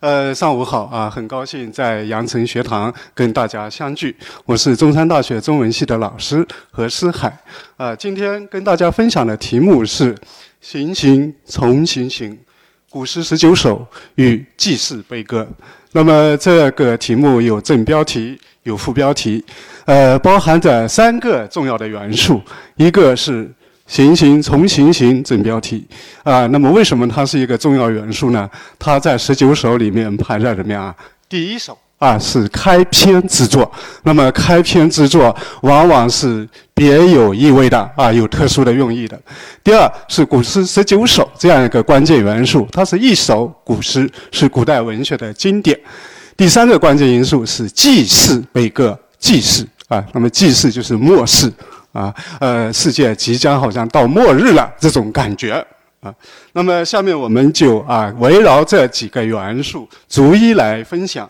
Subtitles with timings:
[0.00, 4.16] 呃，上午好啊，很高兴在羊城学堂跟大家相聚。
[4.44, 7.36] 我是中山大学中文系的老师何思海。
[7.76, 10.16] 啊，今天跟大家分享的题目是
[10.62, 12.38] “行行重行行，
[12.88, 13.84] 古诗十九首
[14.14, 15.44] 与祭祀悲歌”。
[15.90, 19.44] 那么这个题目有正标题，有副标题，
[19.84, 22.40] 呃，包含着三个重要的元素，
[22.76, 23.50] 一个是。
[23.88, 25.84] 行行从行行正标题
[26.22, 28.48] 啊，那么为什么它是一个重要元素呢？
[28.78, 30.94] 它在十九首里面排在怎么样啊？
[31.26, 33.70] 第一首啊是开篇之作，
[34.02, 39.18] 那么开篇之作往往是别有意味的啊，有特殊的用意的。
[39.64, 45.78] 第二是古诗十九首这样一个关键元素，它是一首古诗，是古代文学的经典。
[46.36, 51.50] 第三个关键因素是祭祀悲歌，祭祀啊，那么祭祀就是末世。
[51.92, 55.52] 啊，呃，世界即将好像到末日了这种感觉
[56.00, 56.14] 啊。
[56.52, 61.28] 那么下面我们就啊围绕这几个元素逐一来分享。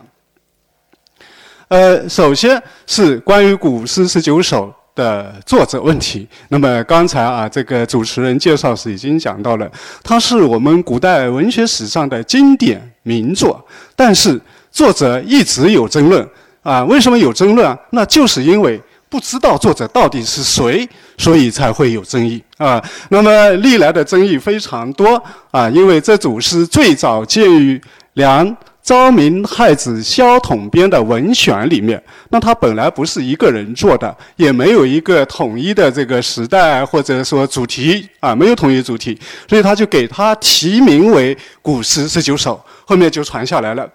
[1.69, 6.27] 呃，首先是关于古诗十九首的作者问题。
[6.49, 9.71] 那么刚才啊这个主持人介绍时已经讲到了，
[10.03, 14.39] 它是我们古代文学史上的经典名作，但是
[14.71, 16.27] 作者一直有争论
[16.61, 16.83] 啊。
[16.83, 17.79] 为什么有争论啊？
[17.91, 18.79] 那就是因为。
[19.09, 22.79] 不知道作者到底是谁，所以才会有争议啊。
[23.09, 27.81] 那么历来的争议非常多啊，因为这组诗最早见于
[28.13, 32.01] 梁昭明太子萧统编的《文选》里面。
[32.29, 43.89] 那他本来不是一个人做的，也没有一个统一的这个时代或者说主题啊，没有统一主题，所以他就给他提名为《古诗十九首》，后面就传下来了。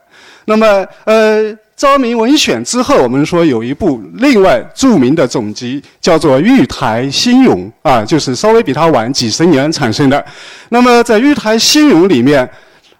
[0.46, 1.56] 那么呃。
[1.76, 10.24] 昭明文选之后，我们说有一部另外著名的总集，叫做《玉台新咏》啊，就是稍微比它晚几十年产生的。
[10.68, 12.48] 那么在《玉台新咏》里面，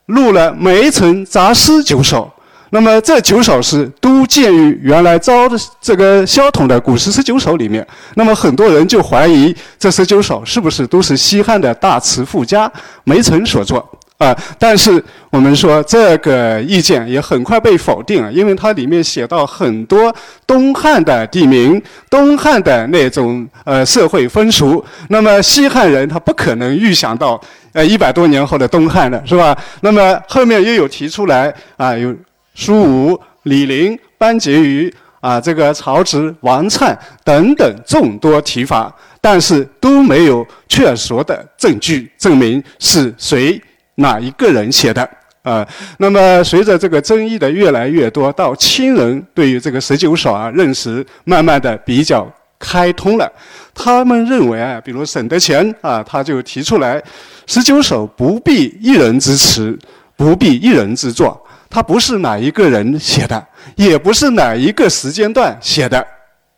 [0.07, 2.31] 录了梅城杂诗九首。
[2.71, 7.87] 那么这九首诗都见于原来昭的这个萧统的古诗十九首里面。
[8.17, 12.69] 那么很多人就怀疑这十九首是不是都是西汉的大词赋家
[13.05, 13.89] 梅城所作。
[14.17, 20.15] 啊，但是我们说这个意见也很快被否定了，因为它里面写到很多
[20.47, 27.39] 东汉的地名、东汉的那种呃社会风俗，那么西汉人他不可能预想到
[27.73, 29.57] 呃一百多年后的东汉的是吧？
[29.81, 32.15] 那么后面又有提出来啊，有
[32.55, 43.61] 苏武、李陵、班婕妤啊，这个曹植、王粲等等众多提法，但是都没有确凿的证据证明是谁。
[43.97, 45.09] 哪一个人写的
[45.43, 45.67] 啊？
[45.99, 52.27] 那么随着这个争议的越来越多，到亲人对于这个十九首啊认识慢慢的比较
[52.59, 53.33] 开通了。
[53.75, 57.03] 他们认为啊，比如沈德潜啊，他就提出来，
[57.47, 59.79] 十九首不必一人之词，
[60.17, 61.41] 不必一人之作，
[61.71, 66.05] 它不是哪一个人写的，也不是哪一个时间段写的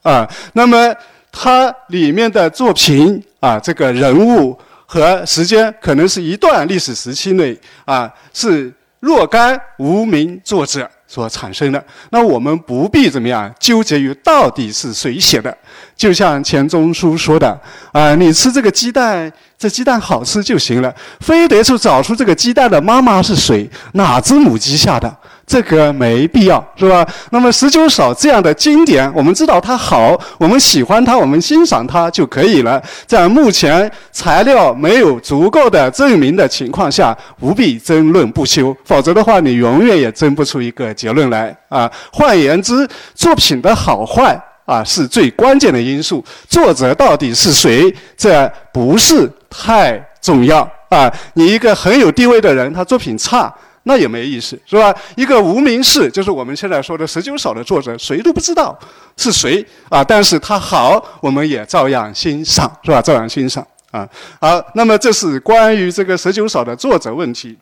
[0.02, 0.26] 啊。
[0.52, 0.94] 那么
[1.30, 4.58] 它里面的作品啊，这个人物。
[4.86, 11.84] 和时间可能是一段历史时期内啊，是若干无名作者所产生的。
[12.10, 15.56] 那我们不必怎么样纠结于到底是谁写的。
[15.96, 17.60] 就像钱钟书说的
[17.92, 25.16] 啊，你吃这个鸡蛋，这鸡蛋好吃就行了，非得去找出这个鸡蛋的妈妈是谁，哪只母鸡下的。
[25.46, 27.06] 这个没必要，是吧？
[27.30, 32.82] 那么十九首这样的经典，我们知道它好，我们喜欢它，我们欣赏它就可以了。
[33.06, 41.88] 在目前材料没有足够的证明的情况下，不必争论不休，否则的话，你永远也争不出一个结论来啊。
[42.12, 46.24] 换言之，作品的好坏啊，是最关键的因素。
[46.48, 51.08] 作者到底是谁，这不是太重要啊。
[51.34, 53.54] 你一个很有地位的人，他作品差。
[53.88, 54.92] 那也没意思，是吧？
[55.14, 58.76] 一个无名氏，就是我们现在说的十九首的作者，谁都不知道
[59.16, 60.02] 是谁啊。
[60.02, 63.00] 但是他好，我们也照样欣赏，是吧？
[63.00, 64.08] 照样欣赏啊。
[64.40, 67.56] 好，那么这是关于这个十九首的作者问题。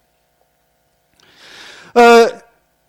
[1.92, 2.26] 呃，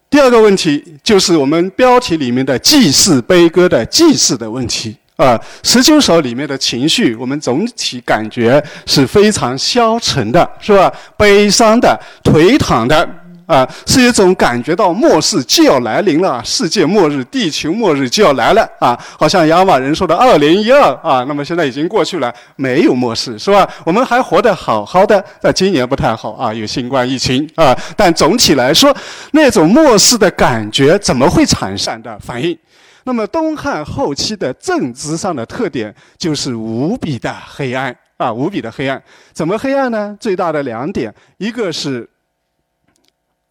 [0.10, 5.38] 第二个问题就是我们标题里面的祭祀悲歌的祭祀的问题啊。
[5.62, 10.90] 十九首里面的情绪，我们总体感觉是非常消沉的，是吧？
[11.18, 13.06] 悲伤的、颓唐的。
[13.46, 19.00] 啊，是一种感觉到末世就要来临了，世界末日、地球末日就要来了啊！
[19.20, 23.68] 好像亚马人说的“二零一二”啊，那么现在已经过去了，没有末世是吧？
[23.86, 27.78] 我们还活得好好的，但今年不太好啊，有新冠疫情啊。
[27.96, 28.96] 但总体来说，
[29.32, 32.58] 那种末世的感觉怎么会产生的反应？
[33.04, 39.00] 那么东汉后期的政治上的特点就是无比的黑暗啊，无比的黑暗。
[39.34, 40.18] 怎么黑暗呢？
[40.20, 42.10] 最大的两点，一个是。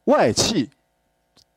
[0.05, 0.69] 外戚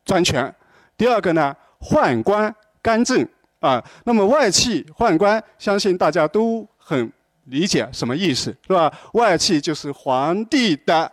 [0.05, 0.53] 专权。
[0.97, 3.27] 第二个呢，宦官干政
[3.59, 3.83] 啊。
[4.05, 7.11] 那么外戚宦官，相信大家都很
[7.45, 8.91] 理解什么意思，是吧？
[9.13, 11.11] 外戚就是皇帝的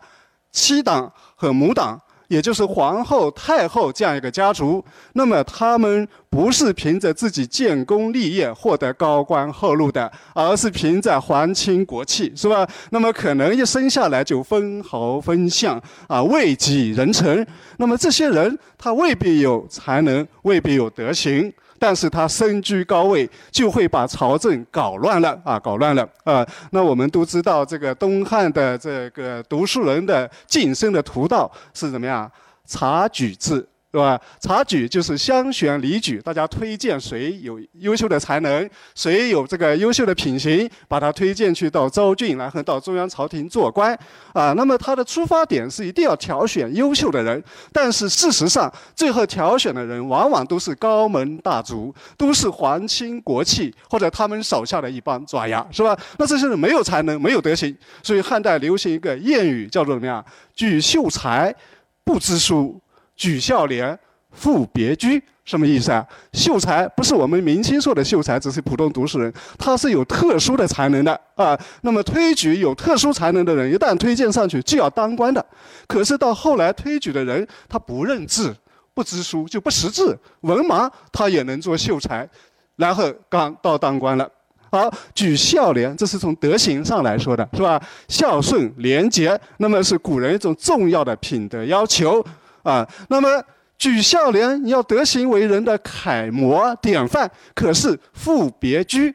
[0.51, 2.01] 妻党和母党。
[2.35, 12.69] 也就是皇后、太后这样一个家族，那么他们不是凭着自己建功立业获得高官厚禄的，而是凭着皇亲国戚，是吧？
[12.91, 17.47] 那么可能一生下来就分侯分相啊，位极人臣。
[17.77, 21.53] 那么这些人他未必有才能，未必有德行。
[21.79, 26.47] 但是他身居高位，就会把朝政搞乱了啊，搞乱了啊。
[26.71, 32.31] 那我们都知道，这个东汉的这个读书人的晋升的途道是怎么样？
[32.67, 33.67] 察举制。
[33.95, 34.21] 对吧？
[34.41, 43.97] 察举就是乡选里举，大家推荐谁有优秀的才能，谁有这个优秀的品行，把他推荐去到州郡，然后到中央朝廷做官
[44.33, 44.53] 啊。
[44.55, 47.41] 那么他的出发点是一定要挑选优秀的人，
[47.73, 55.97] 但是事实上，最后挑选的人往往都是高门大族，都是皇亲国戚或者他们手下的一帮爪牙，是吧？
[56.19, 60.25] 那这些人没有才能，没有德行，所以汉代流行一个谚语，叫做怎么样？
[60.53, 61.55] 举秀才，
[62.03, 62.81] 不知书。
[63.17, 63.99] 举孝廉，
[64.31, 66.05] 赴别居，什么意思啊？
[66.33, 71.57] 秀才不是我们明清说的秀才，只是普通读书人，他是有特殊的才能的啊。
[71.83, 75.45] 那么推举有特殊才能的人，一旦推荐上去就要当官的。
[75.87, 78.55] 可是到后来推举的人，他不认字，
[78.93, 82.29] 不知书，就不识字，文盲，他也能做秀才，
[82.77, 84.29] 然后刚到当官了。
[84.73, 87.81] 好，举孝廉，这是从德行上来说的，是吧？
[88.09, 92.25] 孝顺廉洁，那么是古人一种重要的品德要求。
[92.65, 93.41] 啊，那么
[93.79, 97.31] 举孝廉，你要德行为人的楷模典范。
[97.55, 99.15] 可是父别居，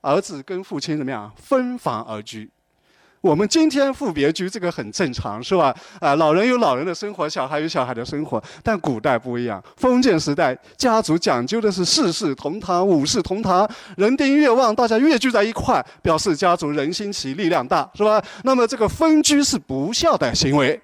[0.00, 2.48] 儿子跟父亲怎么样分房而居？
[3.22, 5.74] 我们今天父别居，这个很正常，是吧？
[5.98, 8.40] 啊，老人有老人的生活，小孩有小孩的生活。
[8.62, 18.22] 但古代不一样，封建时代，家族讲究的是四世同堂、五世同堂，人丁越旺，大家越聚在一块，表示家族人心齐、力量大，是吧？
[18.44, 20.80] 那么这个分居是不孝的行为。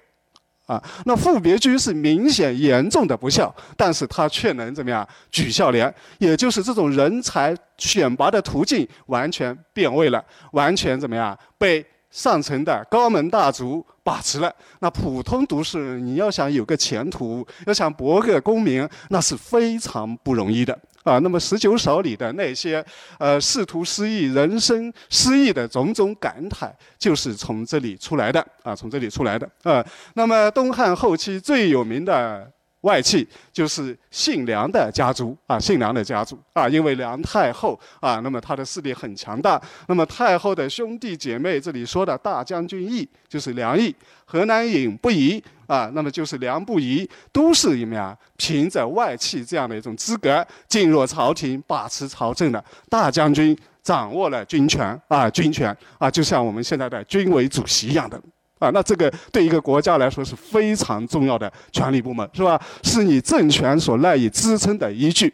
[0.65, 5.93] 啊，那富别居是明显严重的不孝，但是他却能怎么样举孝廉？
[6.19, 10.23] 也就是这种人才选拔的途径完全变味了，
[10.53, 14.53] 完全怎么样被上层的高门大族把持了？
[14.79, 20.79] 那普通读书人，你要想有个前途，要想博个功名，那是非常不容易的。
[21.03, 22.85] 啊，那么十九首里的那些，
[23.17, 29.83] 呃，仕途失意、人生失意的种种感慨，就是从这里出来的啊，从这里出来的啊。
[30.13, 32.47] 那么东汉后期最有名的。
[32.83, 39.61] 外戚就是姓梁的家族啊，姓梁的家族啊，因为梁太后啊，那么他的势力很强大。
[39.87, 43.95] 那么太后的兄弟姐妹，这里说的大将军义就是梁毅，
[44.25, 48.17] 河南尹不疑啊，那么就是梁不疑，都是什么呀？
[48.35, 58.21] 凭着外戚这样的一种资格进入朝廷，把持朝政的大将军，掌握了军权啊，军权啊，就像我们现在的军委主席一样的。
[58.63, 62.59] 啊，那这个对一个国家来说是非常重要的权力部门，是吧？
[62.81, 65.33] 是你政权所赖以支撑的依据。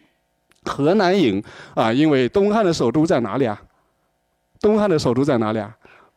[0.66, 1.42] 河南尹
[1.74, 3.60] 啊，因为东汉的首都在哪里啊？
[4.60, 5.74] 东汉的首都在哪里啊？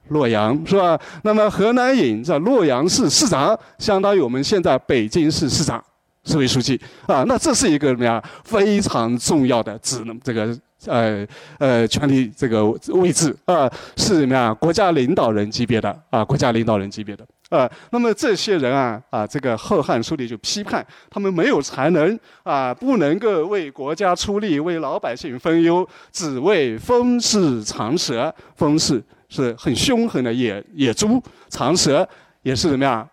[0.09, 0.99] 洛阳，是吧？
[1.23, 5.83] 那么河南尹在洛阳市市长，相当于我们现在北京市市长、
[6.25, 7.25] 市委书记啊。
[7.27, 8.23] 那这是一个什么呀？
[8.45, 10.59] 非常重要的职能，这个。
[10.87, 11.25] 呃
[11.59, 14.53] 呃，权力这个位置啊，是什么呀？
[14.53, 17.71] 国家领导人级别的啊，国家领导人级别的啊。
[17.91, 28.35] 那么这些人啊啊，这个《后汉书》里就批判他们没有才能啊，不能够为国家出力，为老百姓分忧，只为封氏长舌。
[28.57, 32.05] 封氏是很凶狠的野野猪，长舌
[32.43, 33.09] 也是什么呀？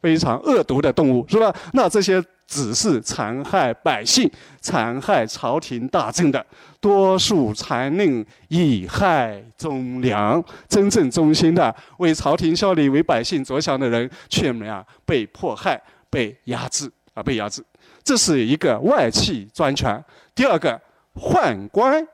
[0.00, 1.54] 非常恶毒的动物，是吧？
[1.72, 2.22] 那这些。
[2.50, 4.28] 只是残害百姓、
[4.60, 6.44] 残害朝廷大政的
[6.80, 10.42] 多数残令，以害忠良。
[10.68, 15.80] 真正忠心的为朝廷效力、为百姓着想的人，却怎么样被迫害、
[16.10, 17.22] 被压制啊？
[17.22, 17.64] 被压制，
[18.02, 20.04] 这是一个外戚专权。
[20.34, 20.80] 第二个，
[21.14, 22.04] 宦官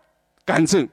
[0.45, 0.87] 干政。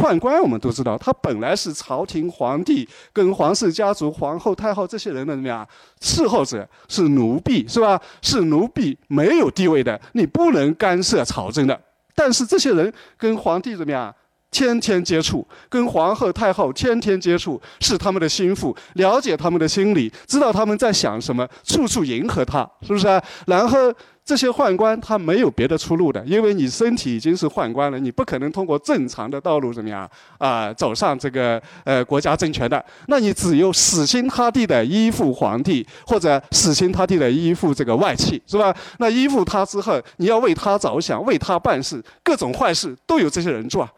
[0.00, 5.66] 宦官我们都知道，他本来是朝廷皇帝跟皇室家族、皇后、太后这些人的怎么样
[6.00, 8.00] 伺候者，是奴婢是吧？
[8.22, 11.78] 是奴婢，没有地位的，你不能干涉朝政的。
[12.14, 14.14] 但是这些人跟皇帝怎么样
[14.50, 23.06] 天天接触，跟皇后、太后天天接触，是他们的心腹，了解他们的心理，知道他们在想什么，处处迎合他，是不是？
[23.46, 23.92] 然后。
[24.24, 30.08] 这些宦官他没有别的出路的，因为你身体已经是宦官了，你不可能通过正常的道路怎么样
[30.38, 38.72] 啊走上这个呃国家政权的，那你只有死心塌地的依附皇帝，或者死心塌地的依附这个外戚，是吧？
[38.98, 43.88] 那依附他之后，你要为他着想，为他办事，各种坏事都有这些人做，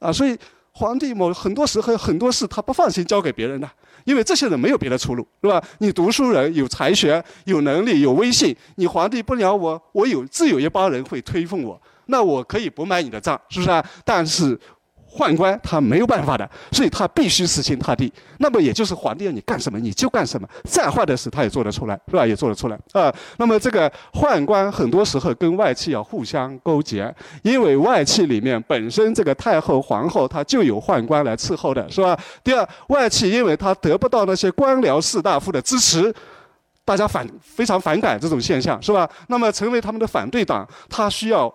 [0.00, 0.36] 啊，所以
[0.72, 3.70] 皇帝某很多时候很多事他不放心交给别人的。
[4.08, 5.62] 因为这些人没有别的出路，是吧？
[5.80, 13.84] 你读书人有才学、有能力、有威信，你皇帝不鸟我，我有自有一帮人会推奉我，那我可以不买你的账，是不是啊？
[14.06, 14.58] 但是。
[15.10, 18.12] 宦官他没有办法的，所以他必须死心塌地。
[18.38, 22.26] 那么也就是皇帝要你干什么你就干什么，再坏的事他也做得出来，是吧？
[22.26, 23.12] 也做得出来啊。
[23.38, 27.12] 那么这个宦官很多时候跟外戚要互相勾结，
[27.42, 32.18] 因为外戚里面本身这个太后、皇后他就有宦官来伺候的，是吧？
[32.44, 36.14] 第二，外戚因为他得不到那些官僚士大夫的支持，
[36.84, 39.08] 大家反非常反感这种现象，是吧？
[39.28, 41.52] 那么成为他们的反对党，他需要。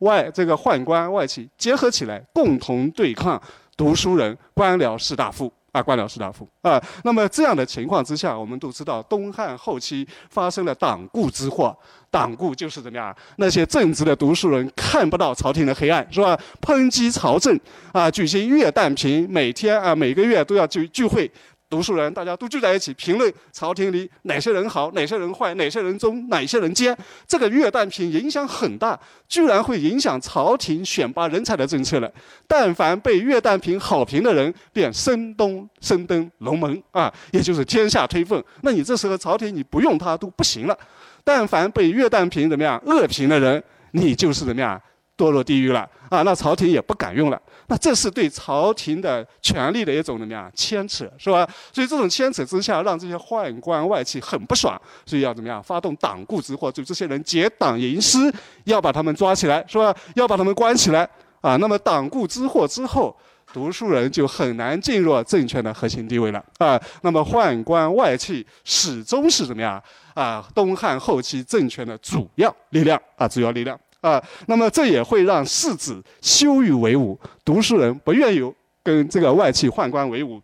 [0.00, 3.40] 外这个宦官外戚结合起来，共同对抗
[3.76, 6.82] 读书人、官僚士大夫啊，官僚士大夫啊。
[7.04, 11.76] 那么这样的情况之下，我们都知道东汉后期发生了党锢之祸。
[12.08, 13.14] 党锢就是怎么样？
[13.36, 16.38] 那些正直的读书人看不到朝廷的黑暗，是吧？
[16.62, 17.58] 抨击朝政
[17.92, 21.30] 啊，举行月旦评，每天啊，每个月都要聚聚会。
[21.68, 26.96] 读书人大家都聚在一起评论朝廷里哪些人好，哪些人坏，哪些人忠，哪些人奸。
[27.26, 32.10] 这个月旦评影响很大，居然会影响朝廷选拔人才的政策了。
[32.46, 38.42] 但凡被月旦评好评的人，便升东升登龙门啊，也就是天下推奉。
[38.62, 40.78] 那你这时候朝廷你不用他都不行了。
[41.24, 44.80] 但凡被月旦评怎么样恶评的人，你就是怎么样
[45.16, 46.22] 堕落地狱了啊？
[46.22, 47.40] 那朝廷也不敢用了。
[47.68, 51.48] 那这是对朝廷的权力的一种怎么样牵扯，是吧？
[51.72, 58.32] 所以这种牵扯之下，让这些宦官外戚很不爽，所以要怎么样发动党锢之祸，就这些人结党营私，
[58.64, 59.94] 要把他们抓起来，是吧？
[60.14, 61.08] 要把他们关起来
[61.40, 61.56] 啊。
[61.56, 63.16] 那么党锢之祸之后，
[63.52, 66.80] 读书人就很难进入政权的核心地位了啊。
[67.02, 69.82] 那么宦官外戚始终是怎么样
[70.14, 70.46] 啊？
[70.54, 73.76] 东汉后期政权的主要力量啊，主要力量。
[74.06, 80.40] 啊，那么这也会让世子羞于为伍，读书人不愿意跟这个外戚宦官为伍，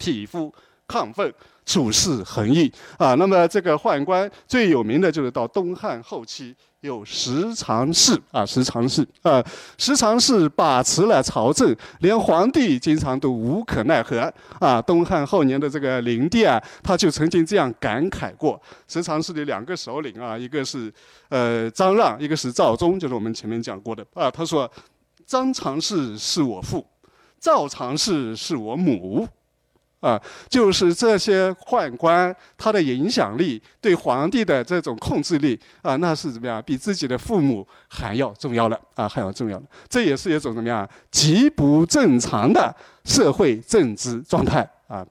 [0.00, 0.52] 匹夫
[0.88, 1.32] 亢奋，
[1.64, 3.14] 处事横溢啊。
[3.14, 6.52] 那么这个宦官最有名的就是到东汉后期。
[6.82, 9.44] 有十常侍啊，十常侍啊，
[9.76, 14.80] 十常侍把持了朝政，连皇帝经常都无可奈何啊。
[14.80, 20.92] 东汉后年的这个灵帝啊，他就曾经这样感慨过：十常侍的两个首领啊，一个是
[21.30, 24.30] 呃张让，一个是赵忠，就是我们前面讲过的啊。
[24.30, 24.70] 他说
[25.26, 26.86] ：“张常侍是我父，
[27.40, 29.26] 赵常侍是我母。”
[30.00, 36.62] 啊，就是这些宦官，他的影响力对皇帝的这种控制力啊，那是怎么样？
[36.64, 39.64] 比自己的父母还要重要了啊，还要重要了。
[39.88, 40.88] 这也是一种怎么样？
[41.10, 42.72] 极不正常的
[43.04, 45.04] 社会政治状态啊。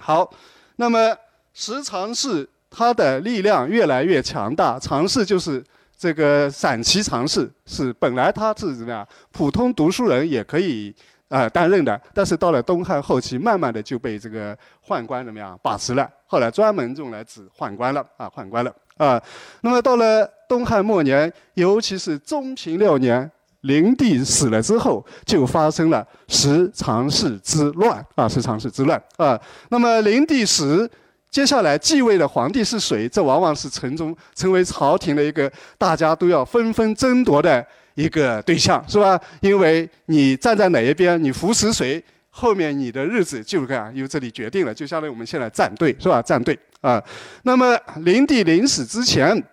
[0.00, 0.28] 好，
[0.76, 1.16] 那么
[1.54, 5.64] 十常侍他的力量越来越强大，常侍就是
[5.96, 9.06] 这个散骑常侍，是本来他是怎么样？
[9.30, 10.92] 普通读书人也可以。
[11.32, 14.54] 啊，担任的，但是到了东汉后期，慢慢的就被这个
[14.86, 19.18] 宦官怎么样把持了，后来专门用来指宦官了啊，宦官了啊。
[19.62, 23.30] 那么到了东汉末年，尤其是中平六年，
[23.62, 29.40] 灵帝死了之后，就发生了十常侍之乱啊，十常侍之乱啊。
[29.70, 30.90] 那么灵帝死，
[31.32, 33.08] 接下来继位的皇帝是谁？
[33.08, 37.66] 这往往是城中成为朝廷的一个大家都要纷纷争夺的。
[37.94, 39.20] 一个对象是吧？
[39.42, 46.22] 因为你站在哪一边，你扶持谁，后面你的日子就干由这里决定了，就相当于我们现在站队是吧？
[46.22, 47.02] 站队啊。
[47.42, 49.44] 那么灵帝临死之前，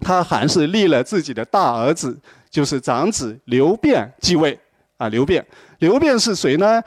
[0.00, 2.16] 他还是立了自己的大儿子，
[2.48, 4.56] 就是长子刘辩继位
[4.96, 5.08] 啊。
[5.08, 5.44] 刘辩，
[5.80, 6.80] 刘辩是谁呢？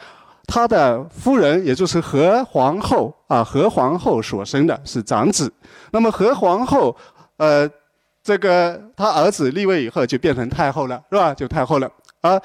[0.48, 5.52] 他的夫人也就是何皇后啊，何皇后所生的是长子。
[5.92, 6.96] 那么何皇后，
[7.38, 7.70] 呃。
[8.28, 11.32] 这个他儿子立位以后就变成太后了，是吧？
[11.32, 11.88] 就太后了
[12.22, 12.42] 啊。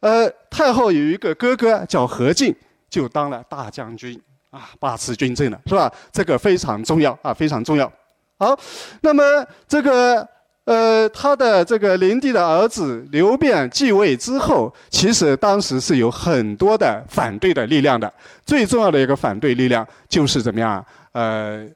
[0.00, 2.52] 呃，太后有一个哥哥叫何进，
[2.90, 5.88] 就当了大将军啊，把持军政了，是吧？
[6.10, 7.88] 这个非常重要啊，非常重要。
[8.36, 8.58] 好，
[9.02, 9.22] 那么
[9.68, 10.28] 这个
[10.64, 18.12] 呃，他的这个灵帝的儿子刘辩继位之后，其实当时是有很多的反对的力量的。
[18.44, 20.84] 最重要的一个反对力量就是怎么样？
[21.12, 21.66] 呃，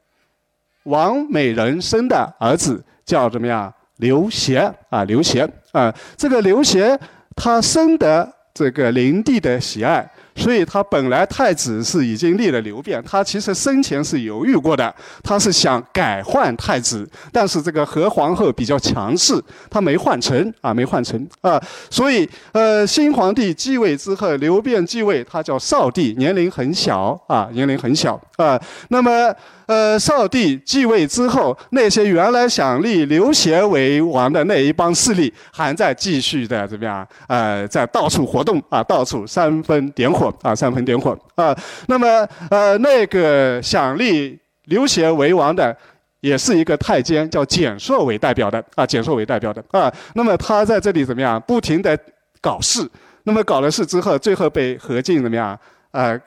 [0.85, 2.85] 王美人生的儿子。
[3.09, 3.73] 叫怎么样？
[3.97, 7.01] 刘协啊，刘协啊，这个刘协
[7.35, 10.07] 他深得这个灵帝的喜爱。
[10.39, 19.35] 所以他本来太子是已经立了刘辩，他其实生前是犹豫过的，他是想改换太子，但是这个何皇后比较强势，
[19.69, 29.35] 他没换成啊，没换成啊，所以呃，新皇帝继位之后，刘辩继位，他叫少帝，年龄很小啊，年龄很小啊，那么。
[29.69, 37.07] 呃，少帝继位之后，那些原来想立刘协为王的那一帮势力，还在继续的怎么样？
[37.27, 41.55] 呃，在到处活动啊，到处煽风点火啊，煽风点火啊。
[41.87, 45.77] 那么，呃，那个想立刘协为王的，
[46.21, 49.93] 也是一个太监，叫简硕为代表的啊，简硕为代表的啊。
[50.15, 51.39] 那么他在这里怎么样？
[51.43, 51.95] 不停的
[52.41, 52.89] 搞事，
[53.25, 55.59] 那么搞了事之后，最后被何进怎么样？
[55.91, 56.19] 呃，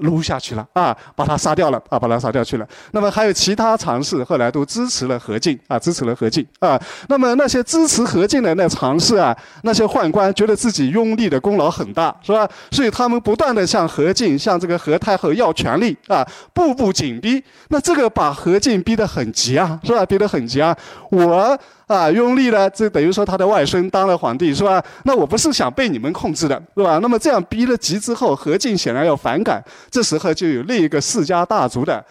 [0.00, 2.66] 撸下去了啊，把他杀掉了啊，把他杀掉去了。
[2.92, 6.80] 那么还有其他尝试，后来都支持了何进啊，支持了何进啊。
[7.08, 12.48] 那么那些支持何进的那尝试啊，那些宦官觉得自己拥立的功劳很大，是吧？
[12.70, 17.42] 所以他们不断的向何进、向这个何太后要权力啊，步步紧逼。
[17.68, 20.06] 那这个把何进逼得很急啊，是吧？
[20.06, 20.76] 逼得很急啊，
[21.10, 21.58] 我。
[21.86, 24.82] 啊，拥立了，这等于说他的外孙当了皇帝，是吧？
[25.02, 26.98] 那我不是想被你们控制的，是吧？
[27.02, 32.04] 那么这样逼了急之后，何进显然要反感，这时候就有另一个世家大族的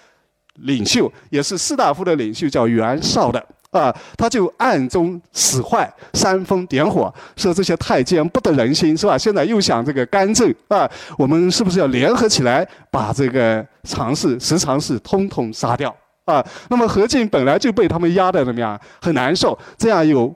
[0.61, 9.17] 领袖，也是士大夫的领袖，叫袁绍的啊，他就暗中使坏，煽风点火，说这些太监不得人心，是吧？
[9.17, 15.95] 现在又想这个干政啊，我们是不是要联合起来，把这个常侍、十常侍通通杀掉？
[16.25, 19.57] 啊，那么何进本来就被他们压得怎么样，很难受。
[19.75, 20.33] 这样有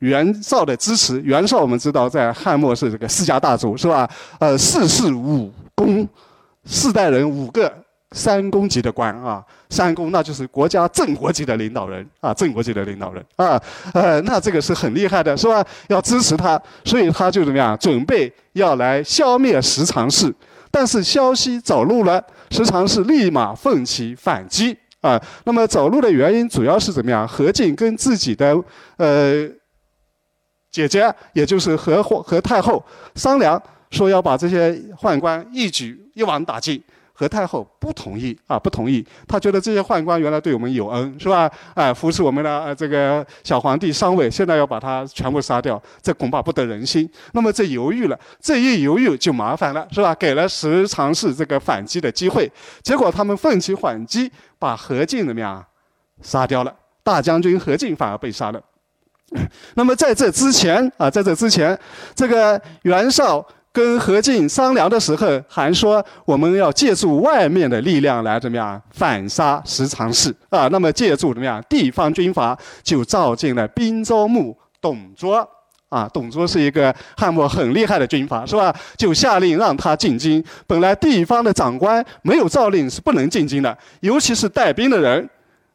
[0.00, 4.06] 袁绍的支持，袁绍我们知道在汉末是这个世家大族，是吧？
[4.40, 6.06] 呃，世世五公，
[6.66, 7.72] 四代人五个
[8.12, 13.60] 三公级的官啊，三公那就是国家正国级的领导人啊，正国级的领导人啊，
[13.94, 15.64] 呃，那这个是很厉害的，是吧？
[15.88, 20.34] 要支持他，所以他就怎么样，准备要来消灭十常侍。
[20.70, 24.76] 但是消息走漏了，十常侍立马奋起反击。
[25.00, 27.26] 啊，那么走路的原因主要是怎么样？
[27.28, 28.56] 何进跟自己的
[28.96, 29.48] 呃
[30.70, 36.82] 姐姐，也就是何何太后商量，说要把这些宦官一举一网打尽。
[37.18, 39.02] 何太后不同意啊，不同意。
[39.26, 41.50] 她觉得这些宦官原来对我们有恩，是吧？
[41.72, 47.08] 哎，扶持我们的这个小皇帝上位，现在要把他全部杀掉，这恐怕不得人心。
[47.32, 50.14] 那么这犹豫了，这一犹豫就麻烦了，是吧？
[50.16, 55.64] 给了十常侍这个反击的机会，结果他们奋起反击，把何进怎么样
[56.20, 56.76] 杀掉了？
[57.02, 58.60] 大将军何进反而被杀了。
[59.72, 61.78] 那么在这之前啊，在这之前，
[62.14, 63.42] 这个袁绍。
[63.76, 70.66] 跟何进商量的时候，还说我们要借助外面的力量来怎么样反杀十常侍啊？
[70.68, 75.46] 那么借助怎么样地方军阀，就召进了滨州牧董卓
[75.90, 76.08] 啊。
[76.10, 78.74] 董卓是一个汉末很厉害的军阀，是吧？
[78.96, 80.42] 就下令让他进京。
[80.66, 85.28] 本来地方的长官没有诏令是不能进京的，尤其是带兵的人，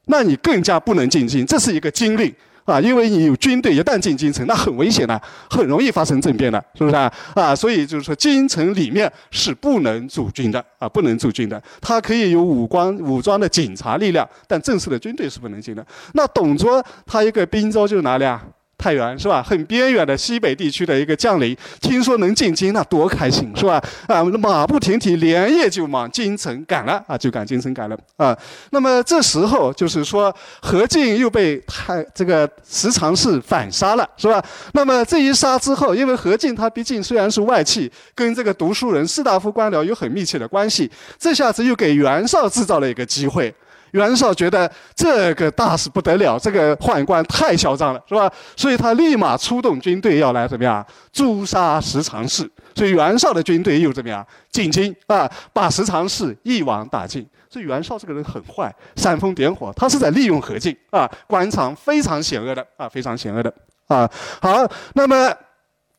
[0.08, 2.34] 那你更加不能进京，这是一个禁令。
[2.65, 7.12] 啊，因为你有军队，一旦进京城，那很危险的，很容易发生政变的，是不是啊？
[7.34, 11.62] 啊，所以就是说，京城里面是不能驻军的，啊，不能驻军的。
[11.82, 15.86] 他可以有武官、武装的警察力量，但正式的军队是不能进的。
[16.13, 18.43] 那董卓他一个兵州就是哪里啊？
[18.82, 19.44] 太原是吧？
[19.44, 23.82] 很边远的西北地区的一个将领，听说能进京，那多开心是吧？
[24.08, 28.36] 啊，马不停蹄，连夜就往京城赶了啊，就赶京城赶了啊。
[28.72, 34.44] 那么这时候就是说，何进又被太这个十常侍反杀了，是吧？
[34.74, 40.89] 那么这一杀之后，因为何进他毕竟虽然是外戚，跟这个读书人、士大夫官僚有很密切的关系，
[41.20, 43.54] 这下子又给袁绍制造了一个机会。
[43.91, 48.32] 袁绍觉得这个大事不得了，这个宦官太嚣张了，是吧？
[48.56, 52.49] 所以他立马出动军队要来怎么样诛杀十常侍。
[52.73, 57.27] 所以袁绍的军队又怎么样进京啊，把十常侍一网打尽。
[57.49, 63.54] 所以袁绍这个人很坏，煽风点火，他是在利用何进啊，官场非常险恶的啊，非常险恶的
[63.88, 64.10] 啊。
[64.41, 65.30] 好，那么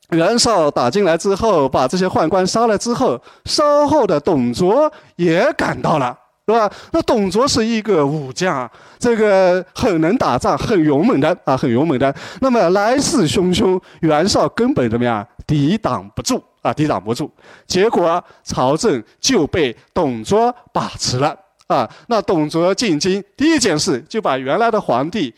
[0.09, 6.17] 袁绍打进来之后，把这些宦官杀了之后，稍后的董卓也赶到了。
[6.45, 6.69] 是吧？
[6.91, 12.13] 那董卓是一个武将，这个很能打仗，很勇猛的啊，很勇猛的。
[12.41, 15.25] 那么来势汹汹，袁绍根本怎么样？
[15.47, 17.31] 抵挡不住啊，抵挡不住。
[17.65, 21.33] 结果朝政就被董卓把持了
[21.67, 21.89] 啊。
[22.07, 25.33] 那董卓进京第一件事就把原来的皇帝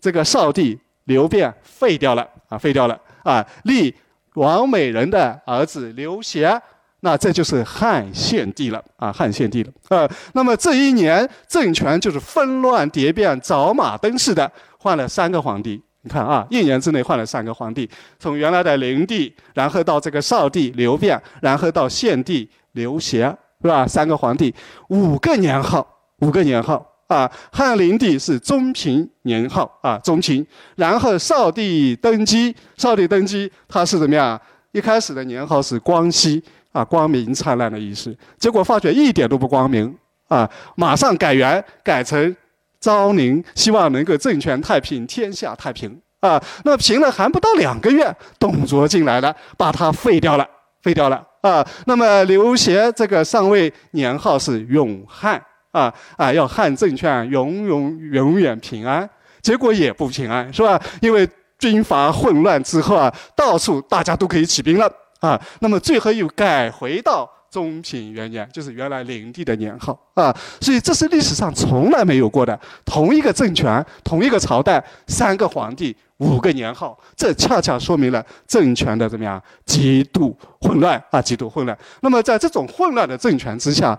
[0.00, 3.94] 这个少帝刘辩废掉了啊，废掉了啊，立
[4.34, 6.60] 王美人的儿子刘协。
[7.04, 10.10] 那这就是汉献帝了啊，汉献帝了啊。
[10.32, 17.88] 那么这一年政权就是纷乱蝶变、找马灯似的，换了三个皇帝你看啊，一年之内换了三个皇帝，
[18.18, 23.24] 从原来的灵帝，然后到这个少帝刘辩，然后到献帝刘协，
[23.60, 23.86] 是吧？
[23.86, 24.54] 三个皇帝，
[24.88, 25.86] 五个年号，
[26.20, 27.30] 五个年号啊。
[27.52, 30.46] 汉灵帝是中平年号啊，中平。
[30.76, 34.40] 然后少帝登基，少帝登基，他是怎么样？
[34.72, 36.42] 一开始的年号是光熙
[36.74, 38.14] 啊，光明灿烂的意思。
[38.38, 39.96] 结果发觉一点都不光明
[40.28, 42.36] 啊，马上改元，改成。
[42.80, 46.38] 昭宁希望能够政权太平，天下太平啊！
[46.66, 50.46] 那平了还不到两个月，董卓进来了，把他废掉了，
[50.82, 51.66] 废掉了啊！
[51.86, 59.08] 那么刘协这个上位年号是永汉啊啊，要汉政权永永永远平安，
[59.40, 60.78] 结果也不平安，是吧？
[61.00, 61.26] 因为
[61.58, 64.92] 军阀混乱之后啊，到处大家都可以起兵了
[65.24, 67.30] 啊，那么最后又改回到。
[67.54, 72.58] 中平元年就是原来灵帝的年号啊，所以这是历史上从来没有过的。
[72.84, 81.78] 同一个政权，同一个朝代，三个皇帝，五个年号，这恰恰说明了政权的怎么样极度混乱啊，极度混乱。
[82.00, 83.96] 那么在这种混乱的政权之下，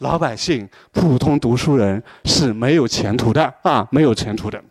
[0.00, 4.62] 老百姓、普通读书人是没有前途的啊，没有前途的。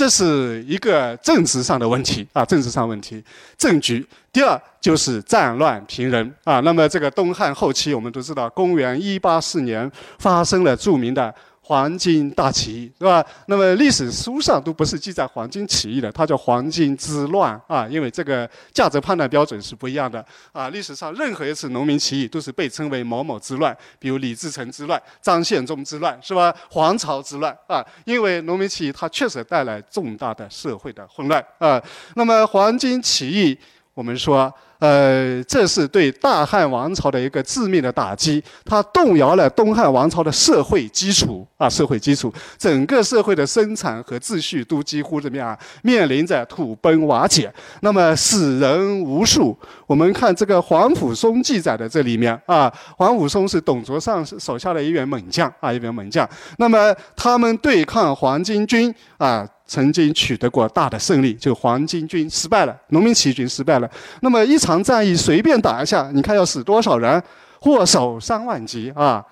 [0.00, 3.22] 这是一个政治上的问题 啊，政治上问题，
[3.58, 4.06] 政局。
[4.32, 6.58] 第二就是战乱频仍啊。
[6.60, 11.34] 那么这个东汉后期，我们都知道，公元一八四年发生了著名的。
[11.62, 13.24] 黄巾大起义是吧？
[13.46, 20.68] 那么历史书上都不是记载黄巾起义的，它叫黄巾之乱啊，因为这个价值判断标准是不一样的啊。
[20.70, 26.52] 历史上任何一次农民起义都是被称为某某之乱，比如李自成之乱、张献忠之乱是吧？
[26.70, 31.80] 黄巢之乱啊，因为农民起义它确实带来重大的社会的混乱啊。
[32.16, 33.56] 那么黄巾起义，
[34.00, 34.50] 我们说。
[34.78, 47.52] 呃，这是对大汉王朝的一个致命的打击，它动摇了东汉王朝的社会基础啊，社会基础，整个社会的生产和秩序都几乎怎么样，面临着土崩瓦解。
[47.82, 49.54] 那么死人无数。
[49.86, 56.26] 我们看这个黄甫松记载的这里面啊，黄甫松是董卓上手下的一员猛将啊，一员猛将。
[56.56, 59.46] 那么他们对抗黄巾军啊。
[59.70, 63.88] 曾经取得过大的胜利，就黄巾军失败了，农民起义军失败了。
[64.20, 67.22] 那么一场战役随便打一下，你看要死多少人？
[67.60, 69.24] 获首三万级啊，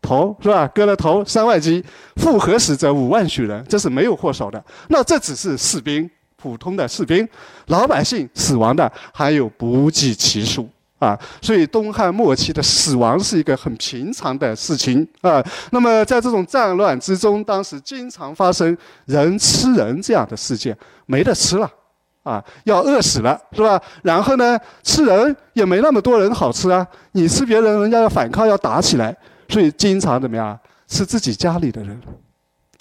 [0.00, 0.66] 头是吧？
[0.68, 1.84] 割了头三万级，
[2.16, 4.64] 复合死者五万许人，这是没有获首的。
[4.88, 7.28] 那这只是士兵，普通的士兵，
[7.66, 10.66] 老百姓死亡的还有不计其数。
[11.02, 15.44] 啊，所以东汉末期的死亡是一个很平常的事情啊。
[15.72, 21.68] 那么在这种战乱之中，当时经常发生人吃人这样的事件，没得吃了，
[22.22, 23.82] 啊，要饿死了，是吧？
[24.04, 26.86] 然后呢，吃人也没那么多人好吃啊。
[27.10, 29.16] 你吃别人，人家要反抗，要打起来，
[29.48, 30.56] 所以经常怎么样？
[30.86, 32.00] 吃自己家里的人，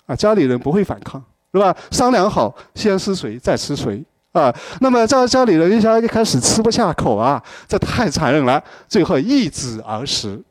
[0.05, 1.19] 啊，家里人不会反抗，
[1.51, 1.75] 是吧？
[1.89, 4.05] 商量好，先吃谁，再吃谁。
[4.31, 10.41] 啊，那么家家里人一下一开始吃不下口啊，这太残忍了，最后一子而食，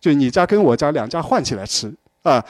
[0.00, 2.42] 就你家跟我家两家换起来吃啊，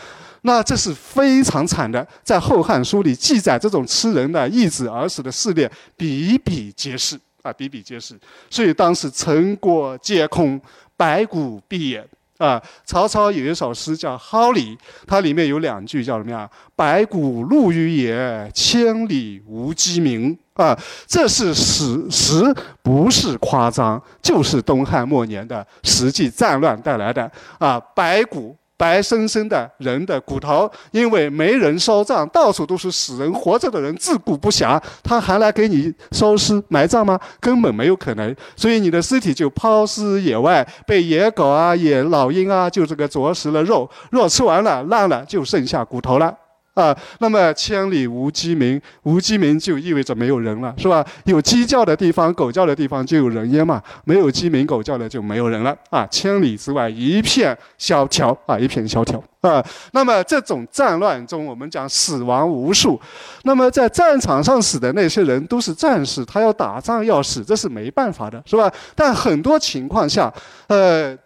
[0.43, 8.17] 那这是非常惨的，在《后汉书》里记载这种吃人的一子而食的事例比比皆是啊，比比皆是，
[8.49, 10.61] 所以当时陈国皆空，
[10.97, 12.07] 白骨蔽野。
[12.39, 16.47] 啊，曹操有一首诗叫《蒿里》，它里面有两句叫什么呀
[16.77, 28.57] ？“白骨露于野，千里无鸡鸣。”啊，这是史实，不是夸张，就是东汉末年的实际战乱带来的啊，白骨。
[28.79, 37.19] 白生生的人的骨头，因为没人烧葬，到处都是死人，活着的人自顾不暇，他还来给你收尸埋葬吗？
[37.41, 46.37] 根本没有可能，所以你的尸体就抛尸野外，被野狗啊、野老鹰啊，就这个啄食了肉，肉吃完了烂了，就剩下骨头了。
[46.77, 51.03] 啊，那么千里无鸡鸣，无鸡鸣就意味着没有人了，是吧？
[51.25, 56.07] 有鸡叫的地方，狗叫的地方就有人烟嘛，没有鸡鸣狗叫的就没有人了啊！
[56.09, 59.65] 千里之外一片萧条啊，一片萧条啊。
[59.93, 63.01] 那么这种战乱中，我们讲死亡无数，
[63.45, 68.71] 那么在战场上死的那些人都是战士，他要打仗要死，这是没办法的，是吧？
[68.95, 70.31] 但很多情况下，
[70.67, 71.17] 呃。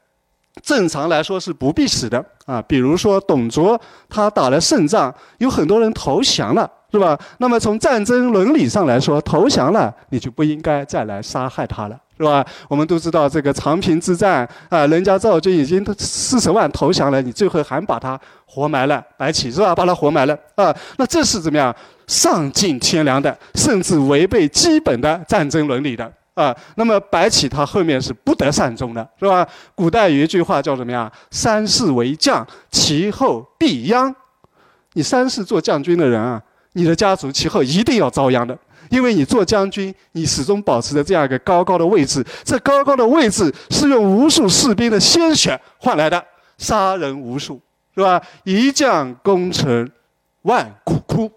[0.65, 7.17] 正常来说是不必死的啊，比如说董卓他打了胜仗，有很多人投降了，是吧？
[7.39, 12.45] 那么从战争伦理上来说，投降了你就不应该再来杀害他了，是吧？
[12.69, 19.73] 我们都知道这个长平之战啊，人家赵军已经四十万投降了，你最后还把他活埋了，白起是吧？
[19.73, 21.73] 把他活埋了啊，那这是怎么样？
[22.09, 26.13] 丧尽天良的，甚至违背基本的战争伦理的。
[26.40, 29.46] 啊，那么白起他后面是不得善终的，是吧？
[29.74, 34.14] 古代有一句话叫什么呀？“三世为将，其后必殃。”
[34.94, 38.59] 你三世做将军的人啊，你的家族其后一定要遭殃的。
[38.88, 46.20] 因为你做将军，你始终保持着这样一个高高的位置，这高高的位置是用无数士兵的鲜血换来的，
[46.59, 47.61] 杀人无数，
[47.94, 48.20] 是吧？
[48.42, 49.88] 一将功成
[50.42, 51.31] 万骨枯，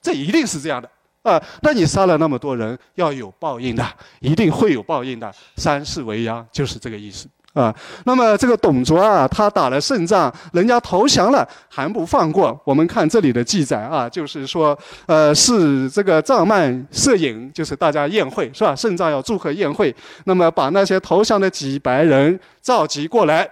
[0.00, 0.88] 这一定是这样的
[1.26, 1.42] 啊！
[1.62, 3.84] 那你杀了那么多人，要有报应的，
[4.20, 5.32] 一定会有报应的。
[5.56, 7.28] 三世为殃，就是这个意思。
[7.52, 12.60] 啊，那么这个董卓啊，他打了胜仗，人家投降了，还不放过。
[12.64, 18.76] 我们看这里的记载啊，就是说，呃，是这个帐幔设宴，就是大家宴会，是吧？
[18.76, 23.48] 胜仗要祝贺宴会，那么把那些投降的几百人召集过来，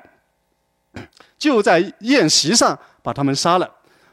[1.38, 3.66] 就在宴席上把他们杀了，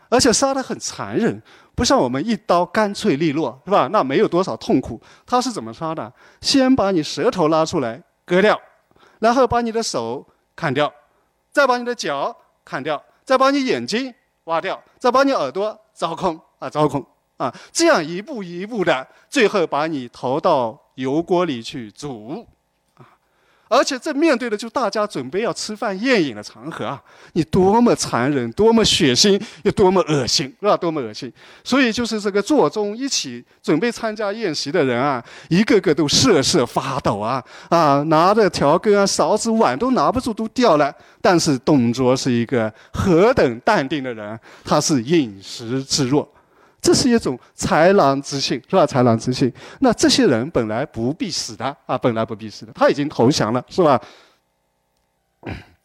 [0.08, 1.42] 而且杀得很残忍，
[1.76, 3.88] 不像我们一刀干脆利落，是吧？
[3.92, 5.02] 那没有多少痛苦。
[5.26, 6.12] 他是怎么杀的？
[6.42, 8.60] 先把你舌头拉出来割掉。
[9.20, 10.92] 然后把你的手砍掉，
[11.52, 14.12] 再把你的脚砍掉，再把你眼睛
[14.46, 17.06] 挖掉，再把你耳朵凿空啊，凿空
[17.38, 22.48] 啊，这样一步一步的，最后把你投到油锅里去煮。
[23.72, 30.76] 而且这面对的就大家准备要吃饭宴饮的场合啊，你多么残忍，多么血腥，又多么恶心，是吧？
[30.76, 31.32] 多么恶心！
[31.64, 40.94] 所以就是这个座中一起准备参加宴席的人啊，一个个都瑟瑟发抖啊啊，拿着调羹啊、勺子、碗都拿不住，都掉了。
[41.22, 46.30] 但是董卓是一个何等淡定的人，他是饮食自若。
[46.82, 48.86] 这是一种豺狼之性，是吧？
[48.86, 49.52] 豺狼之性。
[49.80, 54.02] 那这些人本来不必死的啊，本来不必死的，他已经投降了，是吧？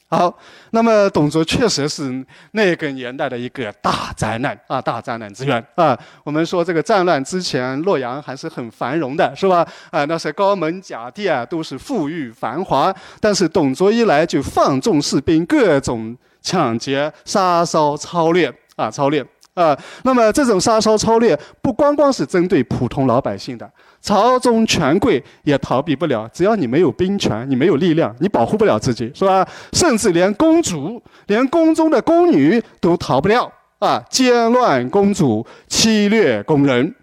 [0.08, 0.38] 好，
[0.70, 5.98] 那么董卓确实是那个年代的一个大灾难啊，大灾难之源啊。
[6.22, 9.66] 我们说这个战乱之前，洛阳还是很繁荣的，是吧？
[9.90, 12.94] 啊，那些高门甲第啊，都是富裕繁华。
[13.20, 19.26] 但是董卓一来就放纵士兵，各种抢劫、杀烧、操练啊，操练。
[19.56, 23.66] 啊，那么这种杀烧操练不光光是针对普通老百姓的，
[24.02, 26.28] 朝中权贵也逃避不了。
[26.30, 29.48] 只要你没有兵权，你没有力量，你保护不了自己，是吧？
[29.72, 34.04] 甚至连公主、连宫中的宫女都逃不了啊！
[34.10, 36.94] 奸乱公主，欺掠宫人，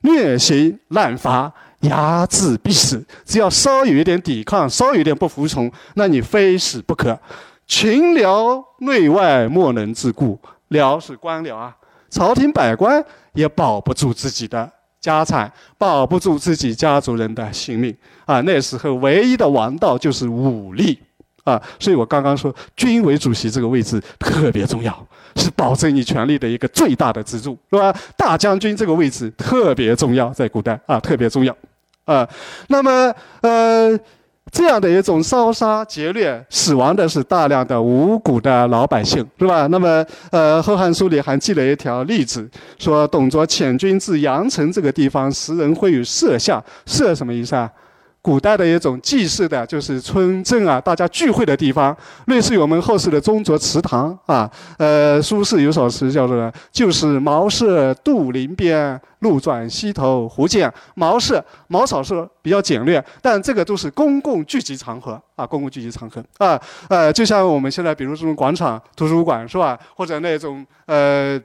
[0.00, 1.52] 虐刑滥罚，
[1.82, 3.00] 睚眦必死。
[3.24, 7.16] 只要稍有一点抵抗，稍有一点不服从，那你非死不可。
[7.68, 10.36] 群僚内外莫能自顾，
[10.70, 11.76] 僚是官僚啊。
[12.14, 17.92] 朝廷百官也保不住自己的家产，保不住自己家族人的性命
[18.24, 18.40] 啊！
[18.42, 20.96] 那时候唯一的王道就是武力
[21.42, 21.60] 啊！
[21.80, 24.96] 所以我刚刚说，军委主席这个位置特别重要，
[25.34, 27.92] 是保证你权力的一个最大的支柱，是吧？
[28.16, 31.52] 大将军这个位置特别重要，在古代啊，特别重要
[32.04, 32.26] 啊。
[32.68, 33.98] 那么，呃。
[34.52, 39.66] 这样的一种烧杀劫掠，死亡的是大量的无辜的老百姓，是吧？
[39.66, 47.68] 那么，呃，《后汉书》里还记了一条例子，说董卓遣军至阳城这个地方，时人会与射下，射什么意思啊？
[48.24, 54.50] 古代的一种祭祀的，就是村镇啊，大家聚会的地方，类似于我们后世的中国祠堂啊。
[54.78, 60.72] 呃，苏轼有首诗叫做“就是茅舍杜林边，路转溪头忽见”。
[60.96, 66.58] 茅舍，茅草是比较简略，但这个都是公共聚集场合啊，公共聚集场合啊。
[66.88, 69.78] 呃，就像我们现在，比如这种广场、图书馆，是吧？
[69.94, 71.38] 或者那种呃，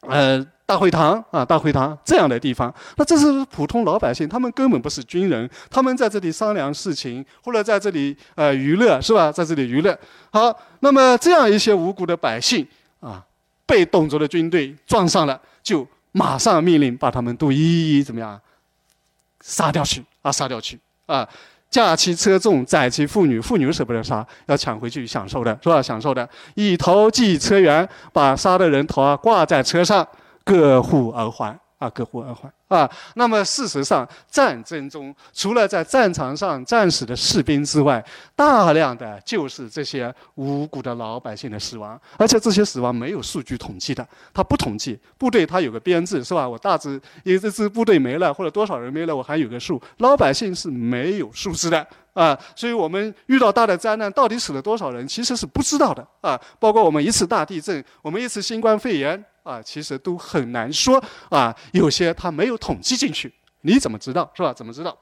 [0.00, 0.46] 呃。
[0.68, 9.32] 大会堂啊，大会堂这样的地方，那这是普通老百姓，他们根本不是军人，他们在这里商量事情，或者在这里呃娱乐，是吧？
[9.32, 9.98] 在这里娱乐。
[10.30, 12.68] 好，那么这样一些无辜的百姓
[13.00, 13.24] 啊，
[13.64, 18.38] 被董卓的军队撞上了，就马上命令把他们都一一怎么样
[19.40, 21.26] 杀掉去啊，杀掉去啊，
[21.70, 25.82] 驾其车重，载其妇女，妇女舍不得杀，要抢回去享受的是吧？
[25.82, 30.06] 享受的，以头系车辕，把杀的人头啊挂在车上。
[30.44, 32.90] 各户而还啊，各户而还啊。
[33.14, 44.98] 那么事实上，战争中除了在战场上战死的士兵之外，大量的就是这些无辜的老百姓的死亡，而且这些死亡没有数据统计的，他不统计。
[45.16, 46.48] 部队他有个编制是吧？
[46.48, 49.80] 我大致有这支部队没了，或者多少人没了，我还有个数。
[49.98, 56.40] 老百姓是没有数字的啊，所以我们遇到大的灾难，到底死了多少人，其实是不知道的啊。
[56.58, 59.24] 包括我们一次大地震，我们一次新冠肺炎。
[59.48, 63.32] 啊，其实都很难说啊，有些他没有统计进去，
[63.62, 64.52] 你怎么知道是吧？
[64.52, 64.94] 怎么知道？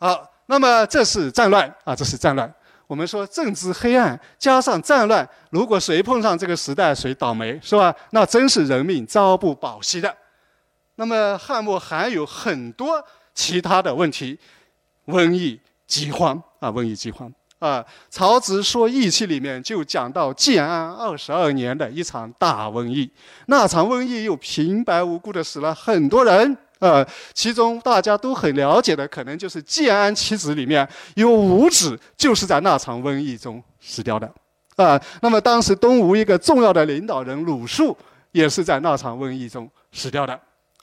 [0.00, 2.52] 好，那么这是战乱啊，这是战乱。
[2.88, 7.94] 我们说政治黑暗加上战乱，如果谁碰上这个时代，谁倒霉是吧？
[8.10, 10.16] 那真是人命朝不保夕的。
[10.96, 13.02] 那么汉末还有很多
[13.34, 14.36] 其他的问题，
[15.06, 17.32] 瘟疫、饥荒啊，瘟疫、饥荒。
[17.64, 23.10] 啊，曹植说义气里面就讲到建安二十二年的一场大瘟疫，
[23.46, 26.54] 那场瘟疫又平白无故的死了很多人。
[26.80, 34.30] 呃，其中大家都很了解的，可能就是建安七子里面有五子就是在那场瘟疫中死掉的。
[34.76, 37.96] 啊，那么当时东吴一个重要的领导人鲁肃
[38.32, 40.38] 也是在那场瘟疫中死掉的。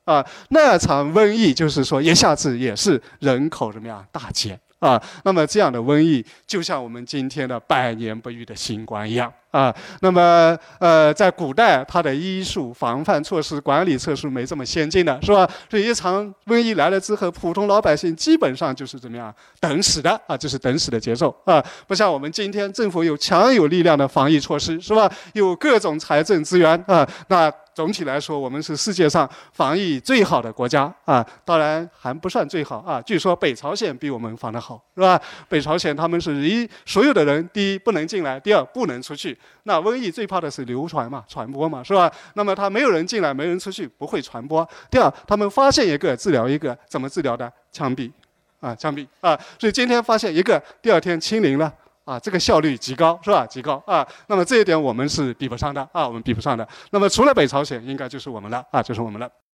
[0.06, 4.60] 啊，那场瘟疫就是说一下子也是人口怎么样大减。
[4.82, 9.74] 啊，那么这样的瘟疫就像我们今天的百年不遇的新冠一样啊。
[10.02, 15.48] 那么，呃，在古代，它的医术、防范措施、管理措施没这么先进的，是吧？
[15.70, 21.64] 这一场瘟疫来了之后，普通老百姓基本上就是怎么样等死的啊，就是等死的节奏啊。
[21.86, 25.08] 不像我们今天政府有强有力量的防疫措施，是吧？
[25.34, 27.54] 有各种财政资源啊，那。
[27.74, 33.02] 总体来说，我们是世界上防疫最好的国家啊，当然还不算最好啊。
[33.02, 35.20] 据说北朝鲜比我们防得好，是吧？
[35.48, 39.38] 北朝鲜他们是一所有的人，第一不能进来，第二不能出去。
[39.64, 42.12] 那瘟疫最怕的是流传嘛，传播嘛，是吧？
[42.34, 44.68] 那么他没有人进来，没人出去，不会传播。
[44.90, 47.52] 第二，他们发现一个治疗一个，怎么治疗的？
[47.72, 48.12] 枪毙，
[48.60, 49.40] 啊，枪毙啊！
[49.58, 51.74] 所以今天发现一个，第二天清零了。
[52.12, 53.46] 啊，这个效率极高，是吧？
[53.46, 54.06] 极高啊！
[54.28, 56.68] 那么这一点我们是比不上的啊，我们比不上的。
[56.90, 59.32] 那么除了北朝鲜，应该就是我们了啊，就是我们了。